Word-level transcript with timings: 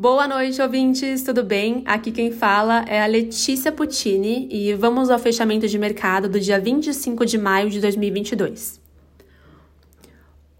Boa 0.00 0.26
noite, 0.26 0.62
ouvintes, 0.62 1.22
tudo 1.22 1.44
bem? 1.44 1.82
Aqui 1.84 2.10
quem 2.10 2.32
fala 2.32 2.86
é 2.88 3.02
a 3.02 3.06
Letícia 3.06 3.70
Puccini 3.70 4.48
e 4.50 4.72
vamos 4.72 5.10
ao 5.10 5.18
fechamento 5.18 5.68
de 5.68 5.78
mercado 5.78 6.26
do 6.26 6.40
dia 6.40 6.58
25 6.58 7.26
de 7.26 7.36
maio 7.36 7.68
de 7.68 7.82
2022. 7.82 8.79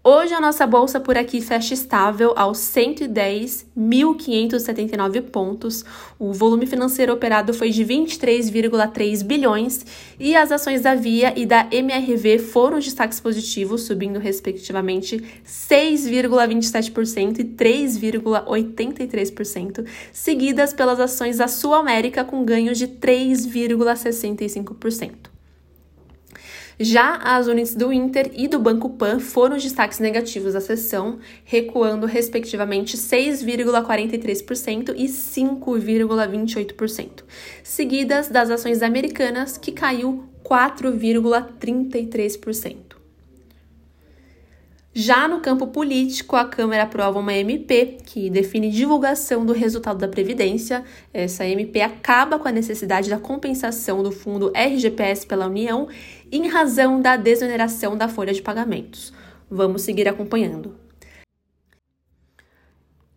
Hoje 0.03 0.33
a 0.33 0.41
nossa 0.41 0.65
bolsa 0.65 0.99
por 0.99 1.15
aqui 1.15 1.41
fecha 1.41 1.75
estável 1.75 2.33
aos 2.35 2.57
110.579 2.57 5.21
pontos. 5.21 5.85
O 6.17 6.33
volume 6.33 6.65
financeiro 6.65 7.13
operado 7.13 7.53
foi 7.53 7.69
de 7.69 7.85
23,3 7.85 9.23
bilhões 9.23 9.85
e 10.19 10.35
as 10.35 10.51
ações 10.51 10.81
da 10.81 10.95
Via 10.95 11.31
e 11.37 11.45
da 11.45 11.67
MRV 11.71 12.39
foram 12.39 12.79
destaques 12.79 13.19
positivos, 13.19 13.83
subindo 13.83 14.17
respectivamente 14.17 15.23
6,27% 15.45 17.37
e 17.37 17.43
3,83%, 17.43 19.85
seguidas 20.11 20.73
pelas 20.73 20.99
ações 20.99 21.37
da 21.37 21.47
Sul 21.47 21.75
América 21.75 22.25
com 22.25 22.43
ganhos 22.43 22.79
de 22.79 22.87
3,65%. 22.87 25.30
Já 26.83 27.17
as 27.17 27.45
unidades 27.45 27.75
do 27.75 27.93
Inter 27.93 28.31
e 28.33 28.47
do 28.47 28.57
Banco 28.57 28.89
Pan 28.89 29.19
foram 29.19 29.55
os 29.55 29.61
destaques 29.61 29.99
negativos 29.99 30.53
da 30.53 30.61
sessão, 30.61 31.19
recuando 31.45 32.07
respectivamente 32.07 32.97
6,43% 32.97 34.91
e 34.97 35.05
5,28%, 35.05 37.23
seguidas 37.63 38.29
das 38.29 38.49
ações 38.49 38.81
americanas, 38.81 39.59
que 39.59 39.71
caiu 39.71 40.23
4,33%. 40.43 43.00
Já 44.93 45.25
no 45.25 45.39
campo 45.39 45.67
político, 45.67 46.35
a 46.35 46.43
Câmara 46.43 46.83
aprova 46.83 47.17
uma 47.17 47.33
MP 47.33 47.97
que 48.05 48.29
define 48.29 48.69
divulgação 48.69 49.45
do 49.45 49.53
resultado 49.53 49.97
da 49.97 50.07
Previdência. 50.07 50.83
Essa 51.13 51.45
MP 51.45 51.79
acaba 51.79 52.37
com 52.37 52.49
a 52.49 52.51
necessidade 52.51 53.09
da 53.09 53.17
compensação 53.17 54.03
do 54.03 54.11
fundo 54.11 54.51
RGPS 54.53 55.25
pela 55.25 55.47
União 55.47 55.87
em 56.29 56.49
razão 56.49 56.99
da 56.99 57.15
desoneração 57.15 57.95
da 57.95 58.09
folha 58.09 58.33
de 58.33 58.41
pagamentos. 58.41 59.13
Vamos 59.49 59.83
seguir 59.83 60.09
acompanhando. 60.09 60.80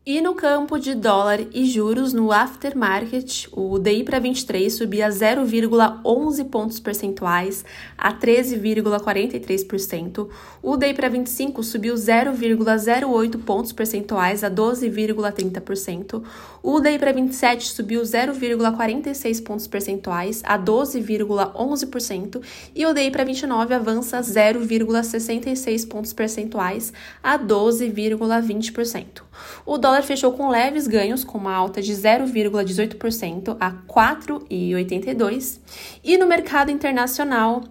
E 0.06 0.20
no 0.20 0.34
campo 0.34 0.78
de 0.78 0.94
dólar 0.94 1.40
e 1.54 1.64
juros, 1.64 2.12
no 2.12 2.30
aftermarket, 2.30 3.48
o 3.50 3.78
DI 3.78 4.04
para 4.04 4.18
23 4.18 4.70
subia 4.70 5.08
0,11 5.08 6.44
pontos 6.50 6.78
percentuais 6.78 7.64
a 7.96 8.12
13,43%. 8.12 10.28
O 10.62 10.76
DI 10.76 10.92
para 10.92 11.08
25 11.08 11.62
subiu 11.62 11.94
0,08 11.94 13.42
pontos 13.44 13.72
percentuais 13.72 14.44
a 14.44 14.50
12,30%. 14.50 16.22
O 16.62 16.80
DI 16.80 16.98
para 16.98 17.10
27 17.10 17.68
subiu 17.68 18.02
0,46 18.02 19.42
pontos 19.42 19.66
percentuais 19.66 20.42
a 20.44 20.58
12,11%. 20.58 22.42
E 22.74 22.84
o 22.84 22.92
DI 22.92 23.10
para 23.10 23.24
29 23.24 23.72
avança 23.72 24.20
0,66 24.20 25.88
pontos 25.88 26.12
percentuais 26.12 26.92
a 27.22 27.38
12,20%. 27.38 29.22
O 29.64 29.78
dólar 29.94 30.02
fechou 30.02 30.32
com 30.32 30.48
leves 30.48 30.88
ganhos, 30.88 31.22
com 31.22 31.38
uma 31.38 31.54
alta 31.54 31.80
de 31.80 31.92
0,18% 31.92 33.56
a 33.60 33.70
4,82. 33.70 35.60
E 36.02 36.18
no 36.18 36.26
mercado 36.26 36.72
internacional, 36.72 37.62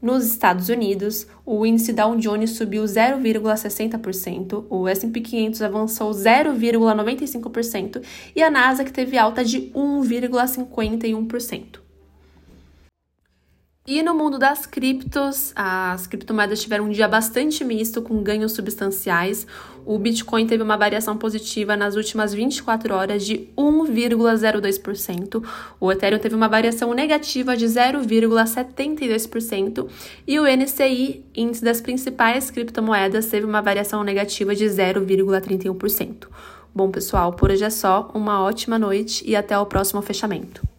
nos 0.00 0.24
Estados 0.24 0.68
Unidos, 0.68 1.26
o 1.44 1.66
índice 1.66 1.92
Dow 1.92 2.14
Jones 2.16 2.52
subiu 2.52 2.84
0,60%, 2.84 4.66
o 4.70 4.86
S&P 4.86 5.20
500 5.20 5.62
avançou 5.62 6.12
0,95% 6.12 8.00
e 8.36 8.42
a 8.42 8.50
Nasdaq 8.50 8.92
teve 8.92 9.18
alta 9.18 9.44
de 9.44 9.72
1,51%. 9.72 11.83
E 13.86 14.02
no 14.02 14.14
mundo 14.14 14.38
das 14.38 14.64
criptos, 14.64 15.52
as 15.54 16.06
criptomoedas 16.06 16.62
tiveram 16.62 16.86
um 16.86 16.88
dia 16.88 17.06
bastante 17.06 17.62
misto, 17.62 18.00
com 18.00 18.22
ganhos 18.22 18.52
substanciais. 18.52 19.46
O 19.84 19.98
Bitcoin 19.98 20.46
teve 20.46 20.62
uma 20.62 20.78
variação 20.78 21.18
positiva 21.18 21.76
nas 21.76 21.94
últimas 21.94 22.32
24 22.32 22.94
horas 22.94 23.26
de 23.26 23.50
1,02%. 23.54 25.44
O 25.78 25.92
Ethereum 25.92 26.18
teve 26.18 26.34
uma 26.34 26.48
variação 26.48 26.94
negativa 26.94 27.54
de 27.54 27.66
0,72%. 27.66 29.86
E 30.26 30.40
o 30.40 30.46
NCI, 30.46 31.22
índice 31.34 31.62
das 31.62 31.82
principais 31.82 32.50
criptomoedas, 32.50 33.26
teve 33.26 33.44
uma 33.44 33.60
variação 33.60 34.02
negativa 34.02 34.54
de 34.54 34.64
0,31%. 34.64 36.26
Bom, 36.74 36.90
pessoal, 36.90 37.34
por 37.34 37.50
hoje 37.50 37.64
é 37.64 37.70
só. 37.70 38.10
Uma 38.14 38.42
ótima 38.42 38.78
noite 38.78 39.22
e 39.28 39.36
até 39.36 39.58
o 39.58 39.66
próximo 39.66 40.00
fechamento. 40.00 40.73